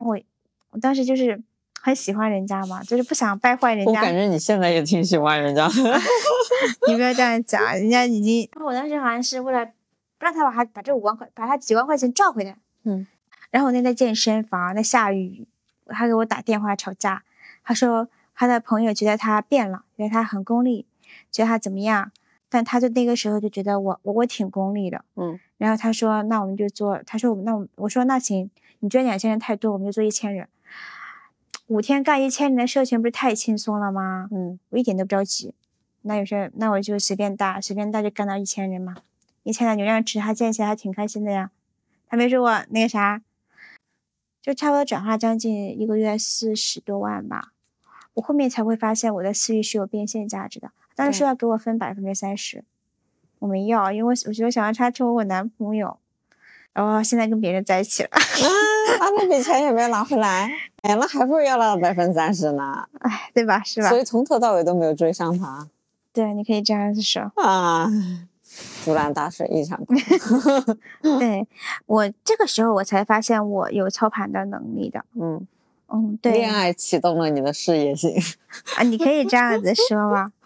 [0.00, 0.18] 我
[0.70, 1.40] 我当时就是
[1.80, 3.92] 很喜欢人家嘛，就是不想败坏人家。
[3.92, 5.68] 我感觉你现在也挺喜欢人家。
[6.88, 8.50] 你不要这样讲，人家已经。
[8.64, 9.70] 我当时好像是为了
[10.24, 12.56] 不让他把他把这五万块把他几万块钱赚回来。
[12.84, 13.06] 嗯。
[13.50, 15.46] 然后我那在健身房，那下雨，
[15.86, 17.22] 他给我打电话吵架。
[17.62, 20.86] 他说他的朋友觉得他变了，觉得他很功利，
[21.30, 22.10] 觉得他怎么样？
[22.48, 25.38] 但他就那个时候就觉得我我我挺功利的，嗯。
[25.58, 28.50] 然后他说那我们就做，他说那我我说那行，
[28.80, 30.48] 你捐两千人太多，我们就做一千人。
[31.66, 34.28] 五天干一千人的社群不是太轻松了吗？
[34.30, 35.54] 嗯，我一点都不着急。
[36.02, 38.96] 那有些那我就随便搭随便搭就干到一千人嘛，
[39.44, 41.52] 一千的流量池，他建起来还挺开心的呀。
[42.08, 43.22] 他没说我那个啥。
[44.42, 47.52] 就差不多转化将近一个月四十多万吧，
[48.12, 50.70] 我后面才会发现我的私域是有变现价值的。
[50.94, 52.62] 但是说要给我分百分之三十，
[53.38, 55.96] 我没要，因为我我觉得想让他成为我男朋友，
[56.74, 58.10] 然后现在跟别人在一起了。
[58.10, 60.50] 啊，那笔钱也没有拿回来，
[60.82, 62.86] 哎，那还不如要了百分之三十呢。
[63.00, 63.62] 哎，对吧？
[63.64, 63.88] 是吧？
[63.88, 65.70] 所以从头到尾都没有追上他。
[66.12, 67.90] 对，你可以这样子说啊。
[68.84, 69.96] 竹篮打水一场空。
[71.18, 71.46] 对
[71.86, 75.04] 我这个时候我才发现我有操盘的能力的。
[75.20, 75.46] 嗯
[75.88, 76.32] 嗯，对。
[76.32, 78.16] 恋爱启动了你的事业心
[78.76, 78.82] 啊！
[78.82, 80.32] 你可以这样子说吗？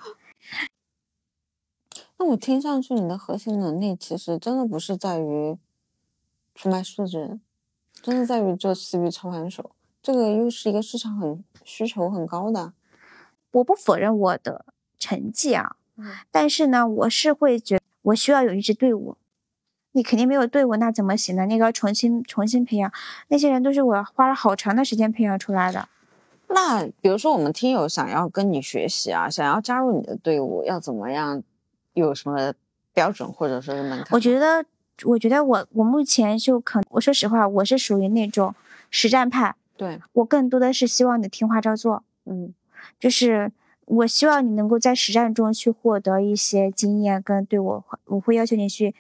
[2.19, 5.57] 那我听上去，你的核心能力其实真的不是在于
[6.55, 7.39] 出卖数据，
[8.03, 9.71] 真的在于做私域操盘手，
[10.03, 12.73] 这个又是一个市场很需求很高的。
[13.53, 14.67] 我不否认我的
[14.99, 19.17] 成绩啊，嗯但是呢，我是会觉得我需要有一支队伍。
[19.93, 21.47] 你肯定没有队伍，那怎么行呢？
[21.47, 22.93] 那个要重新重新培养，
[23.29, 25.89] 那些人都是我花了好长的时间培养出来的。
[26.49, 31.43] 那比如说我们听友想要跟你学习啊，想要加入你的队伍，要怎么样？
[31.95, 32.55] 有什么
[32.93, 34.07] 标准或者说是门槛？
[34.13, 34.65] 我觉得，
[35.05, 38.55] 我觉得我我目前就可，我说实话，我是属于那种
[38.91, 42.55] 实战派，对，我更多的是希望你听话照做，嗯
[43.01, 43.51] 就是
[43.91, 48.95] 我希望你能够在实战中去获得一些经验，跟对我我会要求你去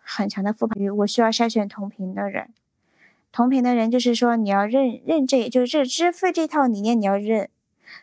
[0.00, 0.96] 很强的复盘。
[0.98, 2.50] 我需要筛选同频的人，
[3.32, 7.48] 同频的人就是说你要认认这，就是这知识这套理念你要认，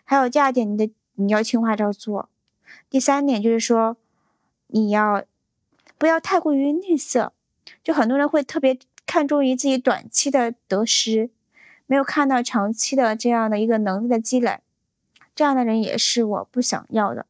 [0.03, 2.27] 还有第二点，你的你要听话照做，
[2.89, 3.95] 第三点就是说
[4.67, 5.23] 你要
[5.97, 7.29] 不要太过于吝啬，
[7.81, 11.29] 就很多人会特别看重于自己短期的得失，
[11.87, 14.59] 没有看到长期的这样的一个能力的积累。
[15.35, 17.25] 这样的人也是我不想要的，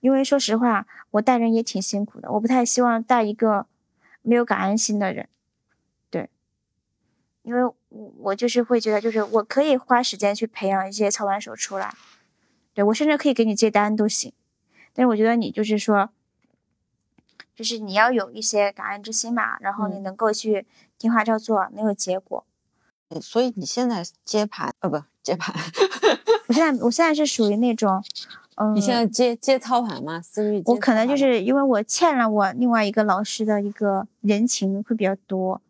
[0.00, 3.66] 因为说实话，我带人也挺辛苦的，我不太希望带一个
[4.20, 5.28] 没有感恩心的人。
[6.10, 6.28] 对，
[7.42, 7.74] 因为我
[8.18, 11.94] 我就是会觉得，就是我可以花时间去培养一些操盘手出来，
[12.74, 14.32] 对我甚至可以给你接单都行，
[14.92, 16.10] 但是我觉得你就是说，
[17.54, 20.66] 就是你要有一些感恩之心嘛，然后你嗯能够去
[20.98, 22.44] 听话照做，能有结果。
[23.20, 25.54] 所以你现在接盘呃不接盘，
[26.48, 28.02] 我现在我现在是属于那种，
[28.56, 30.20] 嗯，你现在接接操盘吗？
[30.20, 35.60] 私域我可能就是因为我欠了我另外一个老师的一个人情会比较多，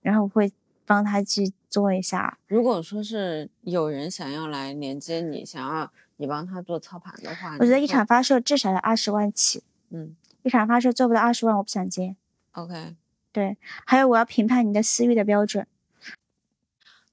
[0.00, 0.52] 然后我会
[0.86, 2.38] 帮他去做一下。
[2.46, 12.16] 如果说是有人想要来连接你，想要你帮他做操盘的话，我觉得一场发售至少要二十万起，嗯一场发售做不到二十万我不想接。
[12.52, 12.94] OK，
[13.32, 15.66] 对，还有我要评判你的私域的标准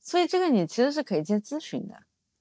[0.02, 1.96] 所以这个你其实是可以接咨询的，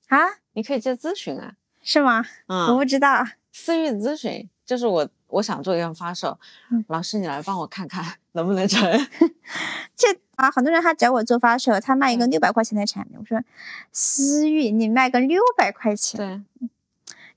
[0.08, 0.18] 啊，
[0.54, 2.24] 你可以接咨询啊，是吗？
[2.46, 3.24] 我嗯，不知道。
[3.52, 6.38] 私域咨询就是我我想做一个发售，
[6.70, 8.82] 嗯老师你来帮我看看能不能成，
[9.94, 13.40] 这啊，很多人他找我做发售，他卖一个嗯六百块钱的产品，我说
[13.92, 16.68] 私域你卖个六百块钱，对，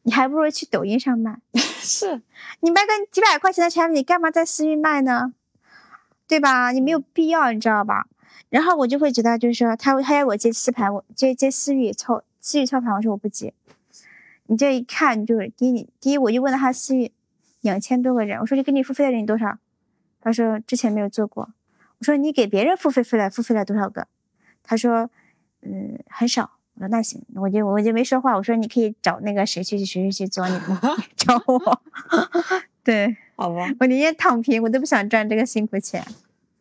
[0.04, 1.40] 你还不如去抖音上卖。
[1.54, 2.22] 是，
[2.62, 5.34] 你卖个几百块钱的产品，你干嘛在私域卖呢？
[6.28, 6.72] 对吧？
[6.72, 8.08] 你没有必要，你知道吧？
[8.50, 13.54] 然后我就会觉得，就是说他他要我接私盘，我接接私域操私域操盘，我说我不接。
[14.46, 17.12] 你这一看就是第一，第一我就问了他私域
[17.60, 19.58] 两千多个人，我说你给你付费的人多少？
[20.22, 21.50] 他说之前没有做过。
[21.98, 24.08] 我说你给别人付费费了付费了多少个？
[24.64, 25.10] 他说
[25.62, 26.52] 嗯很少。
[26.76, 28.38] 我说那行，我就我就没说话。
[28.38, 30.74] 我说你可以找那个谁去谁去去做，你不
[31.18, 31.82] 找我。
[32.82, 33.68] 对好吧。
[33.82, 36.02] 我宁愿躺平，我都不想赚这个辛苦钱。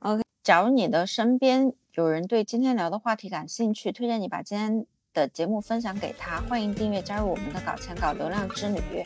[0.00, 4.84] OK，假如你的身边有人对今天聊的话题感兴趣，推荐你把今天
[5.16, 6.42] 的节目分享给他。
[6.42, 9.02] 欢迎订阅加入我们的搞钱搞流量之旅，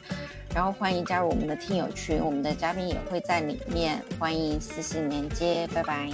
[0.53, 6.11] 然后欢迎加入我们的听友群，我们的嘉宾也会在里面，欢迎私信连接，拜拜。